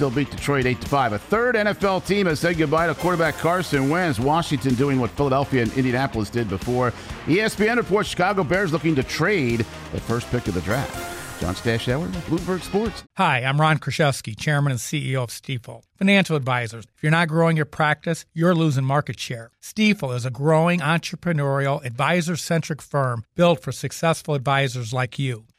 still 0.00 0.10
beat 0.10 0.30
Detroit 0.30 0.64
8 0.64 0.82
5. 0.82 1.12
A 1.12 1.18
third 1.18 1.56
NFL 1.56 2.06
team 2.06 2.24
has 2.24 2.40
said 2.40 2.56
goodbye 2.56 2.86
to 2.86 2.94
quarterback 2.94 3.36
Carson 3.36 3.90
Wentz. 3.90 4.18
Washington 4.18 4.74
doing 4.74 4.98
what 4.98 5.10
Philadelphia 5.10 5.60
and 5.60 5.70
Indianapolis 5.74 6.30
did 6.30 6.48
before. 6.48 6.90
ESPN 7.26 7.76
reports 7.76 8.08
Chicago 8.08 8.42
Bears 8.42 8.72
looking 8.72 8.94
to 8.94 9.02
trade 9.02 9.58
the 9.92 10.00
first 10.00 10.26
pick 10.30 10.48
of 10.48 10.54
the 10.54 10.62
draft. 10.62 10.94
John 11.38 11.54
Stashower, 11.54 12.08
Bloomberg 12.30 12.62
Sports. 12.62 13.04
Hi, 13.18 13.40
I'm 13.40 13.60
Ron 13.60 13.78
Kruszewski, 13.78 14.34
Chairman 14.38 14.70
and 14.70 14.80
CEO 14.80 15.22
of 15.22 15.28
Stifel. 15.28 15.82
Financial 15.98 16.34
advisors. 16.34 16.86
If 16.96 17.02
you're 17.02 17.12
not 17.12 17.28
growing 17.28 17.58
your 17.58 17.66
practice, 17.66 18.24
you're 18.32 18.54
losing 18.54 18.84
market 18.84 19.20
share. 19.20 19.50
Stifel 19.62 20.16
is 20.16 20.24
a 20.24 20.30
growing 20.30 20.80
entrepreneurial, 20.80 21.84
advisor 21.84 22.36
centric 22.36 22.80
firm 22.80 23.24
built 23.34 23.62
for 23.62 23.70
successful 23.70 24.34
advisors 24.34 24.94
like 24.94 25.18
you. 25.18 25.44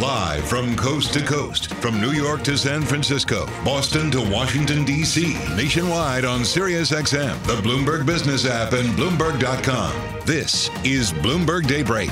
Live 0.00 0.46
from 0.46 0.76
coast 0.76 1.14
to 1.14 1.24
coast, 1.24 1.72
from 1.76 1.98
New 2.02 2.10
York 2.10 2.42
to 2.42 2.58
San 2.58 2.82
Francisco, 2.82 3.46
Boston 3.64 4.10
to 4.10 4.20
Washington, 4.20 4.84
D.C., 4.84 5.38
nationwide 5.56 6.26
on 6.26 6.40
SiriusXM, 6.40 7.42
the 7.44 7.54
Bloomberg 7.66 8.04
Business 8.04 8.44
app, 8.44 8.74
and 8.74 8.90
Bloomberg.com. 8.90 10.20
This 10.26 10.68
is 10.84 11.14
Bloomberg 11.14 11.66
Daybreak. 11.66 12.10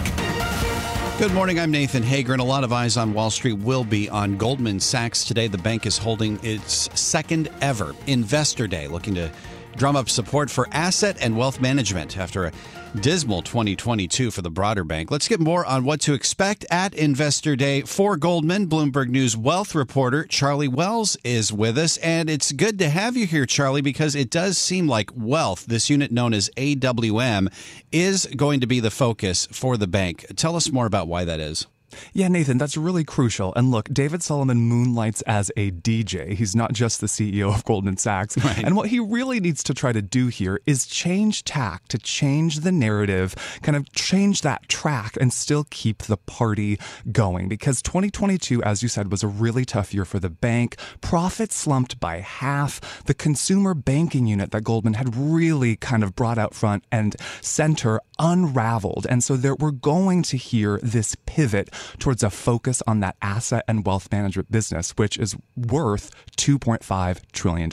Good 1.19 1.35
morning. 1.35 1.61
I'm 1.61 1.71
Nathan 1.71 2.03
Hager, 2.03 2.33
and 2.33 2.41
a 2.41 2.45
lot 2.45 2.65
of 2.65 2.73
eyes 2.73 2.97
on 2.97 3.13
Wall 3.13 3.29
Street 3.29 3.59
will 3.59 3.85
be 3.85 4.09
on 4.09 4.39
Goldman 4.39 4.81
Sachs 4.81 5.23
today. 5.23 5.47
The 5.47 5.59
bank 5.59 5.85
is 5.85 5.99
holding 5.99 6.41
its 6.43 6.89
second 6.99 7.51
ever 7.61 7.95
Investor 8.07 8.67
Day, 8.67 8.89
looking 8.89 9.15
to 9.17 9.31
drum 9.77 9.95
up 9.95 10.09
support 10.09 10.49
for 10.51 10.69
asset 10.73 11.19
and 11.21 11.37
wealth 11.37 11.61
management 11.61 12.17
after 12.17 12.47
a 12.47 12.53
dismal 13.01 13.43
2022 13.43 14.31
for 14.31 14.43
the 14.43 14.51
broader 14.51 14.85
bank. 14.85 15.11
Let's 15.11 15.29
get 15.29 15.41
more 15.41 15.67
on 15.67 15.85
what 15.85 16.01
to 16.03 16.15
expect 16.15 16.65
at 16.71 16.95
Investor 16.95 17.57
Day 17.57 17.83
for 17.83 18.17
Goldman. 18.17 18.69
Bloomberg 18.69 19.09
News 19.09 19.37
wealth 19.37 19.75
reporter 19.75 20.25
Charlie 20.25 20.69
Wells 20.69 21.17
is 21.25 21.53
with 21.53 21.77
us, 21.77 21.97
and 21.99 22.31
it's 22.31 22.53
good 22.53 22.79
to 22.79 22.89
have 22.89 23.17
you 23.17 23.27
here, 23.27 23.47
Charlie, 23.47 23.81
because 23.81 24.15
it 24.15 24.31
does 24.31 24.59
seem 24.59 24.87
like 24.87 25.11
wealth, 25.15 25.67
this 25.67 25.91
unit 25.91 26.13
known 26.13 26.33
as 26.33 26.51
AWM, 26.57 27.53
is 27.91 28.27
going 28.37 28.61
to 28.61 28.67
be 28.67 28.81
the 28.81 28.91
focus 28.91 29.47
for 29.51 29.77
the 29.77 29.87
bank. 29.87 30.27
Tell 30.37 30.57
us 30.57 30.71
more 30.71 30.87
about 30.87 31.09
why 31.09 31.25
that 31.25 31.41
is. 31.41 31.67
Yeah, 32.13 32.29
Nathan, 32.29 32.59
that's 32.59 32.77
really 32.77 33.05
crucial. 33.05 33.53
And 33.55 33.71
look, 33.71 33.89
David 33.93 34.23
Solomon 34.23 34.59
moonlights 34.59 35.23
as 35.23 35.51
a 35.57 35.71
DJ. 35.71 36.35
He's 36.35 36.55
not 36.55 36.73
just 36.73 37.01
the 37.01 37.07
CEO 37.07 37.55
of 37.55 37.65
Goldman 37.65 37.97
Sachs. 37.97 38.37
Right. 38.45 38.65
And 38.65 38.77
what 38.77 38.89
he 38.91 39.01
really 39.01 39.41
needs 39.41 39.63
to 39.63 39.73
try 39.73 39.93
to 39.93 40.03
do 40.03 40.27
here 40.27 40.61
is 40.67 40.85
change 40.85 41.45
tack 41.45 41.89
to 41.89 41.97
change 41.97 42.61
the 42.61 42.73
narrative, 42.73 43.35
kind 43.63 43.75
of 43.75 43.91
change 43.93 44.43
that 44.43 44.69
track 44.69 45.17
and 45.19 45.33
still 45.33 45.65
keep 45.71 46.03
the 46.03 46.19
party 46.19 46.79
going. 47.11 47.49
Because 47.49 47.81
2022, 47.81 48.63
as 48.63 48.83
you 48.83 48.89
said, 48.91 49.11
was 49.11 49.23
a 49.23 49.29
really 49.29 49.65
tough 49.65 49.95
year 49.95 50.05
for 50.05 50.19
the 50.19 50.29
bank. 50.29 50.77
Profits 51.01 51.57
slumped 51.57 51.99
by 52.01 52.19
half. 52.19 53.05
The 53.07 53.15
consumer 53.15 53.73
banking 53.73 54.27
unit 54.27 54.51
that 54.51 54.63
Goldman 54.63 54.95
had 54.95 55.17
really 55.17 55.77
kind 55.77 56.05
of 56.05 56.15
brought 56.15 56.37
out 56.37 56.55
front 56.55 56.85
and 56.93 57.17
center 57.41 58.01
unraveled. 58.19 59.07
And 59.09 59.23
so 59.25 59.37
there, 59.37 59.55
we're 59.55 59.71
going 59.71 60.23
to 60.25 60.37
hear 60.37 60.79
this 60.83 61.17
pivot 61.27 61.71
towards 61.99 62.23
a 62.23 62.31
focus 62.31 62.83
on 62.87 63.01
that 63.01 63.17
asset 63.23 63.65
and 63.69 63.85
wealth 63.87 64.11
management 64.11 64.51
business, 64.51 64.93
which 64.93 65.19
is 65.19 65.37
worth 65.57 66.11
$2.5 66.37 67.21
trillion. 67.33 67.71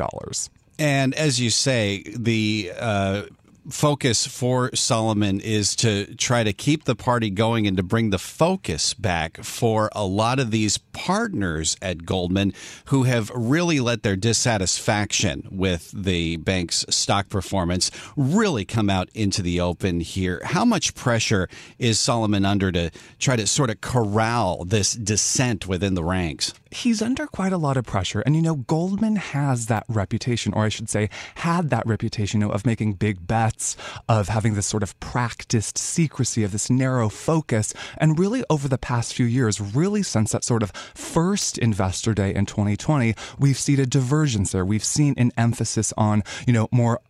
And 0.80 1.14
as 1.14 1.40
you 1.40 1.50
say, 1.50 2.04
the 2.18 2.72
uh, 2.78 3.24
focus 3.70 4.26
for 4.26 4.74
Solomon 4.76 5.40
is 5.40 5.76
to 5.78 6.16
try 6.16 6.44
to 6.44 6.54
keep 6.54 6.86
the 6.86 6.96
party 6.96 7.30
going 7.30 7.68
and 7.68 7.78
to 7.78 7.84
bring 7.84 8.10
the 8.10 8.18
focus 8.18 8.94
back 8.94 9.44
for 9.44 9.90
a 9.94 10.06
lot 10.06 10.40
of 10.40 10.52
these 10.52 10.78
partners 10.78 11.78
at 11.82 12.06
Goldman 12.06 12.54
who 12.86 13.04
have 13.04 13.32
really 13.36 13.80
let 13.80 14.04
their 14.04 14.16
dissatisfaction 14.16 15.48
with 15.52 15.92
the 15.92 16.38
bank's 16.38 16.86
stock 16.90 17.30
performance 17.30 17.92
really 18.16 18.66
come 18.66 18.90
out 18.90 19.10
into 19.14 19.42
the 19.42 19.60
open 19.60 20.00
here. 20.00 20.42
How 20.44 20.66
much 20.66 20.96
pressure 20.96 21.48
is 21.78 22.00
Solomon 22.00 22.46
under 22.46 22.72
to 22.72 22.92
try 23.20 23.36
to 23.36 23.46
sort 23.46 23.70
of 23.70 23.82
corral 23.82 24.66
this 24.66 24.94
dissent 24.94 25.68
within 25.68 25.94
the 25.94 26.04
ranks? 26.04 26.54
He's 26.72 27.02
under 27.02 27.28
quite 27.28 27.54
a 27.54 27.58
lot 27.58 27.78
of 27.78 27.86
pressure. 27.86 28.22
And, 28.22 28.36
you 28.36 28.42
know, 28.42 28.56
Goldman 28.56 29.18
has 29.18 29.68
that 29.68 29.86
reputation, 29.90 30.54
or 30.54 30.64
I 30.64 30.70
should 30.70 30.90
say, 30.90 31.10
had 31.36 31.70
that 31.70 31.86
reputation 31.86 32.42
you 32.42 32.48
know, 32.48 32.54
of 32.54 32.66
making 32.66 32.94
big 32.94 33.28
bets, 33.28 33.76
of 34.08 34.30
having 34.30 34.54
this 34.54 34.66
sort 34.66 34.84
of 34.84 34.98
practiced 35.00 35.78
secrecy, 35.78 36.44
of 36.44 36.52
this 36.52 36.70
narrow 36.70 37.10
focus. 37.10 37.74
And 37.98 38.18
really, 38.18 38.44
over 38.50 38.68
the 38.68 38.78
past 38.78 39.14
few 39.14 39.26
years, 39.26 39.60
really 39.60 40.04
since 40.04 40.32
that 40.32 40.44
sort 40.44 40.64
of 40.64 40.72
first 40.94 41.58
investor 41.58 42.14
day 42.14 42.34
in 42.34 42.46
2020, 42.46 43.16
we've 43.38 43.58
seen 43.58 43.80
a 43.80 43.86
divergence 43.86 44.52
there. 44.52 44.66
We've 44.66 44.84
seen 44.84 45.14
an 45.18 45.32
emphasis 45.38 45.94
on, 45.98 46.24
you 46.48 46.54
know, 46.54 46.70
more 46.72 47.02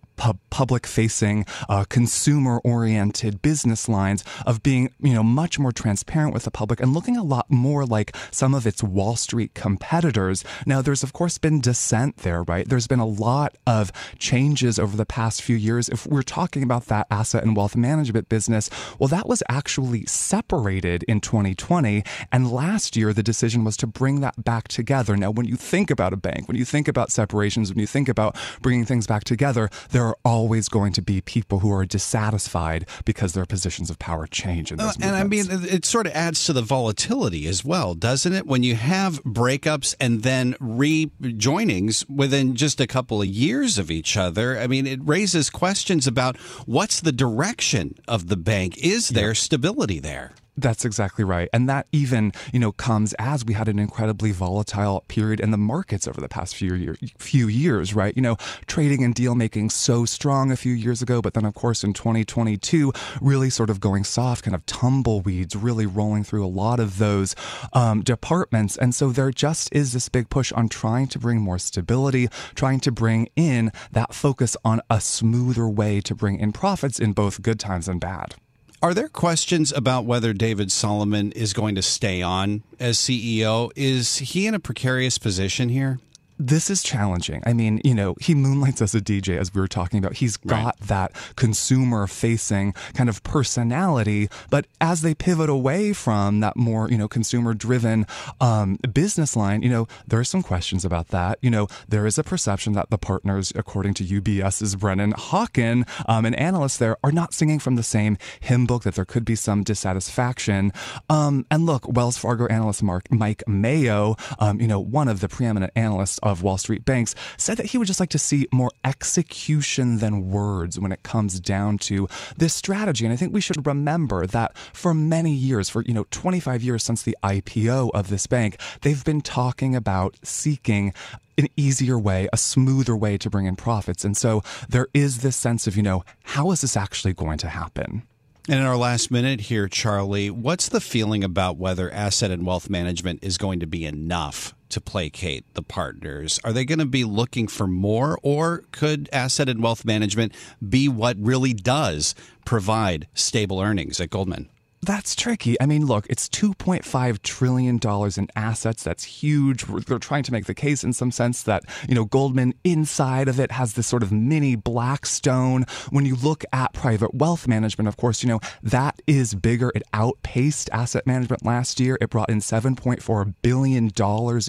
public 0.49 0.85
facing, 0.85 1.45
uh, 1.69 1.85
consumer 1.85 2.59
oriented 2.63 3.41
business 3.41 3.89
lines 3.89 4.23
of 4.45 4.61
being, 4.63 4.91
you 4.99 5.13
know, 5.13 5.23
much 5.23 5.57
more 5.57 5.71
transparent 5.71 6.33
with 6.33 6.43
the 6.43 6.51
public 6.51 6.79
and 6.79 6.93
looking 6.93 7.17
a 7.17 7.23
lot 7.23 7.49
more 7.49 7.85
like 7.85 8.15
some 8.31 8.53
of 8.53 8.67
its 8.67 8.83
Wall 8.83 9.15
Street 9.15 9.53
competitors. 9.53 10.43
Now, 10.65 10.81
there's 10.81 11.03
of 11.03 11.13
course 11.13 11.37
been 11.37 11.61
dissent 11.61 12.17
there, 12.17 12.43
right? 12.43 12.67
There's 12.67 12.87
been 12.87 12.99
a 12.99 13.05
lot 13.05 13.55
of 13.65 13.91
changes 14.19 14.77
over 14.77 14.95
the 14.95 15.05
past 15.05 15.41
few 15.41 15.55
years. 15.55 15.89
If 15.89 16.05
we're 16.05 16.21
talking 16.21 16.63
about 16.63 16.85
that 16.87 17.07
asset 17.09 17.43
and 17.43 17.55
wealth 17.55 17.75
management 17.75 18.29
business, 18.29 18.69
well, 18.99 19.07
that 19.07 19.27
was 19.27 19.43
actually 19.49 20.05
separated 20.05 21.03
in 21.03 21.21
2020. 21.21 22.03
And 22.31 22.51
last 22.51 22.95
year, 22.95 23.13
the 23.13 23.23
decision 23.23 23.63
was 23.63 23.77
to 23.77 23.87
bring 23.87 24.21
that 24.21 24.43
back 24.43 24.67
together. 24.67 25.15
Now, 25.17 25.31
when 25.31 25.47
you 25.47 25.55
think 25.55 25.89
about 25.89 26.13
a 26.13 26.17
bank, 26.17 26.47
when 26.47 26.57
you 26.57 26.65
think 26.65 26.87
about 26.87 27.11
separations, 27.11 27.69
when 27.71 27.79
you 27.79 27.87
think 27.87 28.09
about 28.09 28.35
bringing 28.61 28.85
things 28.85 29.07
back 29.07 29.23
together, 29.23 29.69
there 29.89 30.05
are 30.05 30.10
always 30.23 30.69
going 30.69 30.93
to 30.93 31.01
be 31.01 31.21
people 31.21 31.59
who 31.59 31.71
are 31.71 31.85
dissatisfied 31.85 32.87
because 33.05 33.33
their 33.33 33.45
positions 33.45 33.89
of 33.89 33.99
power 33.99 34.27
change. 34.27 34.71
In 34.71 34.77
those 34.77 34.97
uh, 34.97 35.01
and 35.03 35.15
I 35.15 35.23
mean, 35.23 35.45
it 35.49 35.85
sort 35.85 36.07
of 36.07 36.13
adds 36.13 36.45
to 36.45 36.53
the 36.53 36.61
volatility 36.61 37.47
as 37.47 37.63
well, 37.65 37.93
doesn't 37.93 38.33
it? 38.33 38.45
When 38.45 38.63
you 38.63 38.75
have 38.75 39.23
breakups 39.23 39.95
and 39.99 40.23
then 40.23 40.53
rejoinings 40.55 42.07
within 42.09 42.55
just 42.55 42.79
a 42.81 42.87
couple 42.87 43.21
of 43.21 43.27
years 43.27 43.77
of 43.77 43.91
each 43.91 44.17
other, 44.17 44.57
I 44.57 44.67
mean, 44.67 44.87
it 44.87 44.99
raises 45.03 45.49
questions 45.49 46.07
about 46.07 46.37
what's 46.65 47.01
the 47.01 47.11
direction 47.11 47.95
of 48.07 48.27
the 48.27 48.37
bank? 48.37 48.77
Is 48.77 49.09
there 49.09 49.33
stability 49.35 49.99
there? 49.99 50.33
That's 50.61 50.85
exactly 50.85 51.23
right. 51.23 51.49
And 51.51 51.67
that 51.69 51.87
even, 51.91 52.33
you 52.53 52.59
know, 52.59 52.71
comes 52.71 53.13
as 53.13 53.43
we 53.43 53.55
had 53.55 53.67
an 53.67 53.79
incredibly 53.79 54.31
volatile 54.31 55.03
period 55.07 55.39
in 55.39 55.49
the 55.49 55.57
markets 55.57 56.07
over 56.07 56.21
the 56.21 56.29
past 56.29 56.55
few 56.55 56.75
year, 56.75 56.95
few 57.17 57.47
years, 57.47 57.95
right? 57.95 58.15
You 58.15 58.21
know, 58.21 58.37
trading 58.67 59.03
and 59.03 59.15
deal 59.15 59.33
making 59.33 59.71
so 59.71 60.05
strong 60.05 60.51
a 60.51 60.55
few 60.55 60.73
years 60.73 61.01
ago, 61.01 61.19
but 61.19 61.33
then 61.33 61.45
of 61.45 61.55
course 61.55 61.83
in 61.83 61.93
2022 61.93 62.93
really 63.21 63.49
sort 63.49 63.71
of 63.71 63.79
going 63.79 64.03
soft, 64.03 64.43
kind 64.43 64.53
of 64.53 64.63
tumbleweeds 64.67 65.55
really 65.55 65.87
rolling 65.87 66.23
through 66.23 66.45
a 66.45 66.47
lot 66.47 66.79
of 66.79 66.99
those 66.99 67.35
um, 67.73 68.01
departments. 68.01 68.77
And 68.77 68.93
so 68.93 69.09
there 69.09 69.31
just 69.31 69.73
is 69.73 69.93
this 69.93 70.09
big 70.09 70.29
push 70.29 70.51
on 70.51 70.69
trying 70.69 71.07
to 71.07 71.19
bring 71.19 71.41
more 71.41 71.57
stability, 71.57 72.27
trying 72.53 72.79
to 72.81 72.91
bring 72.91 73.29
in 73.35 73.71
that 73.91 74.13
focus 74.13 74.55
on 74.63 74.79
a 74.91 75.01
smoother 75.01 75.67
way 75.67 76.01
to 76.01 76.13
bring 76.13 76.39
in 76.39 76.51
profits 76.51 76.99
in 76.99 77.13
both 77.13 77.41
good 77.41 77.59
times 77.59 77.87
and 77.87 77.99
bad. 77.99 78.35
Are 78.83 78.95
there 78.95 79.09
questions 79.09 79.71
about 79.71 80.05
whether 80.05 80.33
David 80.33 80.71
Solomon 80.71 81.31
is 81.33 81.53
going 81.53 81.75
to 81.75 81.83
stay 81.83 82.23
on 82.23 82.63
as 82.79 82.97
CEO? 82.97 83.71
Is 83.75 84.17
he 84.17 84.47
in 84.47 84.55
a 84.55 84.59
precarious 84.59 85.19
position 85.19 85.69
here? 85.69 85.99
This 86.47 86.69
is 86.69 86.81
challenging. 86.81 87.43
I 87.45 87.53
mean, 87.53 87.81
you 87.83 87.93
know, 87.93 88.15
he 88.19 88.33
moonlights 88.33 88.81
as 88.81 88.95
a 88.95 89.01
DJ, 89.01 89.37
as 89.37 89.53
we 89.53 89.61
were 89.61 89.67
talking 89.67 89.99
about. 89.99 90.13
He's 90.15 90.37
got 90.37 90.65
right. 90.65 90.87
that 90.87 91.11
consumer 91.35 92.07
facing 92.07 92.73
kind 92.93 93.09
of 93.09 93.21
personality. 93.23 94.27
But 94.49 94.65
as 94.79 95.01
they 95.01 95.13
pivot 95.13 95.49
away 95.49 95.93
from 95.93 96.39
that 96.39 96.57
more, 96.57 96.89
you 96.89 96.97
know, 96.97 97.07
consumer 97.07 97.53
driven 97.53 98.07
um, 98.39 98.77
business 98.91 99.35
line, 99.35 99.61
you 99.61 99.69
know, 99.69 99.87
there 100.07 100.19
are 100.19 100.25
some 100.25 100.41
questions 100.41 100.83
about 100.83 101.09
that. 101.09 101.37
You 101.41 101.51
know, 101.51 101.67
there 101.87 102.07
is 102.07 102.17
a 102.17 102.23
perception 102.23 102.73
that 102.73 102.89
the 102.89 102.97
partners, 102.97 103.53
according 103.55 103.93
to 103.95 104.03
UBS's 104.03 104.75
Brennan 104.75 105.13
Hawken, 105.13 105.87
um, 106.07 106.25
an 106.25 106.33
analyst 106.35 106.79
there, 106.79 106.97
are 107.03 107.11
not 107.11 107.33
singing 107.33 107.59
from 107.59 107.75
the 107.75 107.83
same 107.83 108.17
hymn 108.39 108.65
book, 108.65 108.83
that 108.83 108.95
there 108.95 109.05
could 109.05 109.25
be 109.25 109.35
some 109.35 109.63
dissatisfaction. 109.63 110.71
Um, 111.09 111.45
and 111.51 111.65
look, 111.65 111.87
Wells 111.87 112.17
Fargo 112.17 112.47
analyst 112.47 112.81
Mark, 112.81 113.11
Mike 113.11 113.43
Mayo, 113.47 114.15
um, 114.39 114.59
you 114.59 114.67
know, 114.67 114.79
one 114.79 115.07
of 115.07 115.19
the 115.19 115.29
preeminent 115.29 115.71
analysts 115.75 116.19
of 116.31 116.41
Wall 116.43 116.57
Street 116.57 116.85
banks, 116.85 117.15
said 117.37 117.57
that 117.57 117.67
he 117.67 117.77
would 117.77 117.87
just 117.87 117.99
like 117.99 118.09
to 118.09 118.19
see 118.19 118.47
more 118.51 118.71
execution 118.83 119.97
than 119.97 120.29
words 120.29 120.79
when 120.79 120.91
it 120.91 121.03
comes 121.03 121.39
down 121.39 121.77
to 121.79 122.07
this 122.37 122.53
strategy. 122.53 123.05
And 123.05 123.13
I 123.13 123.17
think 123.17 123.33
we 123.33 123.41
should 123.41 123.65
remember 123.65 124.25
that 124.27 124.57
for 124.73 124.93
many 124.93 125.33
years, 125.33 125.69
for 125.69 125.83
you 125.83 125.93
know 125.93 126.05
25 126.11 126.63
years 126.63 126.83
since 126.83 127.03
the 127.03 127.17
IPO 127.23 127.91
of 127.93 128.09
this 128.09 128.27
bank, 128.27 128.59
they've 128.81 129.03
been 129.03 129.21
talking 129.21 129.75
about 129.75 130.17
seeking 130.23 130.93
an 131.37 131.47
easier 131.55 131.97
way, 131.97 132.27
a 132.31 132.37
smoother 132.37 132.95
way 132.95 133.17
to 133.17 133.29
bring 133.29 133.45
in 133.45 133.55
profits. 133.55 134.05
And 134.05 134.15
so 134.15 134.41
there 134.69 134.87
is 134.93 135.19
this 135.19 135.35
sense 135.35 135.67
of, 135.67 135.75
you 135.75 135.83
know, 135.83 136.03
how 136.23 136.51
is 136.51 136.61
this 136.61 136.77
actually 136.77 137.13
going 137.13 137.37
to 137.39 137.49
happen? 137.49 138.03
And 138.49 138.59
in 138.59 138.65
our 138.65 138.75
last 138.75 139.11
minute 139.11 139.41
here, 139.41 139.67
Charlie, 139.67 140.31
what's 140.31 140.67
the 140.67 140.81
feeling 140.81 141.23
about 141.23 141.57
whether 141.57 141.91
asset 141.91 142.31
and 142.31 142.43
wealth 142.43 142.71
management 142.71 143.19
is 143.23 143.37
going 143.37 143.59
to 143.59 143.67
be 143.67 143.85
enough 143.85 144.55
to 144.69 144.81
placate 144.81 145.45
the 145.53 145.61
partners? 145.61 146.39
Are 146.43 146.51
they 146.51 146.65
going 146.65 146.79
to 146.79 146.87
be 146.87 147.03
looking 147.03 147.47
for 147.47 147.67
more, 147.67 148.17
or 148.23 148.63
could 148.71 149.09
asset 149.13 149.47
and 149.47 149.61
wealth 149.61 149.85
management 149.85 150.33
be 150.67 150.89
what 150.89 151.17
really 151.19 151.53
does 151.53 152.15
provide 152.43 153.07
stable 153.13 153.61
earnings 153.61 154.01
at 154.01 154.09
Goldman? 154.09 154.49
That's 154.83 155.15
tricky. 155.15 155.61
I 155.61 155.67
mean, 155.67 155.85
look, 155.85 156.07
it's 156.09 156.27
$2.5 156.27 157.21
trillion 157.21 157.79
in 158.17 158.27
assets. 158.35 158.81
That's 158.81 159.03
huge. 159.03 159.63
They're 159.63 159.99
trying 159.99 160.23
to 160.23 160.31
make 160.31 160.45
the 160.45 160.55
case 160.55 160.83
in 160.83 160.91
some 160.91 161.11
sense 161.11 161.43
that, 161.43 161.63
you 161.87 161.93
know, 161.93 162.05
Goldman 162.05 162.55
inside 162.63 163.27
of 163.27 163.39
it 163.39 163.51
has 163.51 163.73
this 163.73 163.85
sort 163.85 164.01
of 164.01 164.11
mini 164.11 164.55
Blackstone. 164.55 165.65
When 165.91 166.07
you 166.07 166.15
look 166.15 166.45
at 166.51 166.73
private 166.73 167.13
wealth 167.13 167.47
management, 167.47 167.89
of 167.89 167.97
course, 167.97 168.23
you 168.23 168.29
know, 168.29 168.39
that 168.63 168.99
is 169.05 169.35
bigger. 169.35 169.71
It 169.75 169.83
outpaced 169.93 170.67
asset 170.73 171.05
management 171.05 171.45
last 171.45 171.79
year. 171.79 171.99
It 172.01 172.09
brought 172.09 172.31
in 172.31 172.39
$7.4 172.39 173.33
billion 173.43 173.91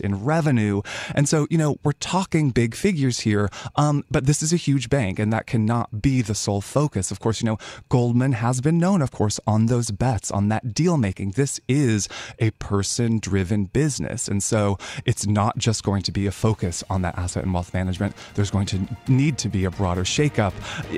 in 0.03 0.25
revenue. 0.25 0.81
And 1.15 1.29
so, 1.29 1.47
you 1.51 1.59
know, 1.59 1.77
we're 1.85 1.93
talking 1.93 2.53
big 2.53 2.75
figures 2.75 3.21
here. 3.21 3.51
Um, 3.77 4.03
but 4.11 4.25
this 4.25 4.43
is 4.43 4.55
a 4.55 4.57
huge 4.57 4.89
bank 4.89 5.19
and 5.19 5.31
that 5.31 5.47
cannot 5.47 6.01
be 6.01 6.23
the 6.23 6.35
sole 6.35 6.63
focus. 6.63 7.11
Of 7.11 7.21
course, 7.21 7.43
you 7.43 7.47
know, 7.47 7.59
Goldman 7.91 8.33
has 8.33 8.63
been 8.63 8.79
known, 8.79 9.03
of 9.03 9.11
course, 9.11 9.39
on 9.47 9.67
those 9.67 9.91
bets 9.91 10.22
on 10.31 10.49
that 10.49 10.75
deal 10.75 10.97
making. 10.97 11.33
This 11.33 11.61
is 11.69 12.09
a 12.39 12.51
person 12.53 13.19
driven 13.19 13.65
business. 13.65 14.29
And 14.29 14.43
so 14.43 14.79
it's 15.05 15.27
not 15.27 15.59
just 15.59 15.83
going 15.83 16.03
to 16.03 16.13
be 16.13 16.27
a 16.27 16.33
focus 16.33 16.85
on 16.91 17.03
that 17.03 17.19
asset 17.19 17.45
and 17.45 17.53
wealth 17.53 17.75
management. 17.75 18.15
There's 18.35 18.51
going 18.51 18.67
to 18.67 18.81
need 19.09 19.39
to 19.39 19.49
be 19.49 19.65
a 19.65 19.71
broader 19.71 20.05
shakeup 20.05 20.53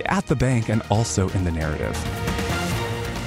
at 0.06 0.26
the 0.26 0.36
bank 0.36 0.68
and 0.68 0.82
also 0.90 1.28
in 1.30 1.44
the 1.44 1.52
narrative. 1.52 2.33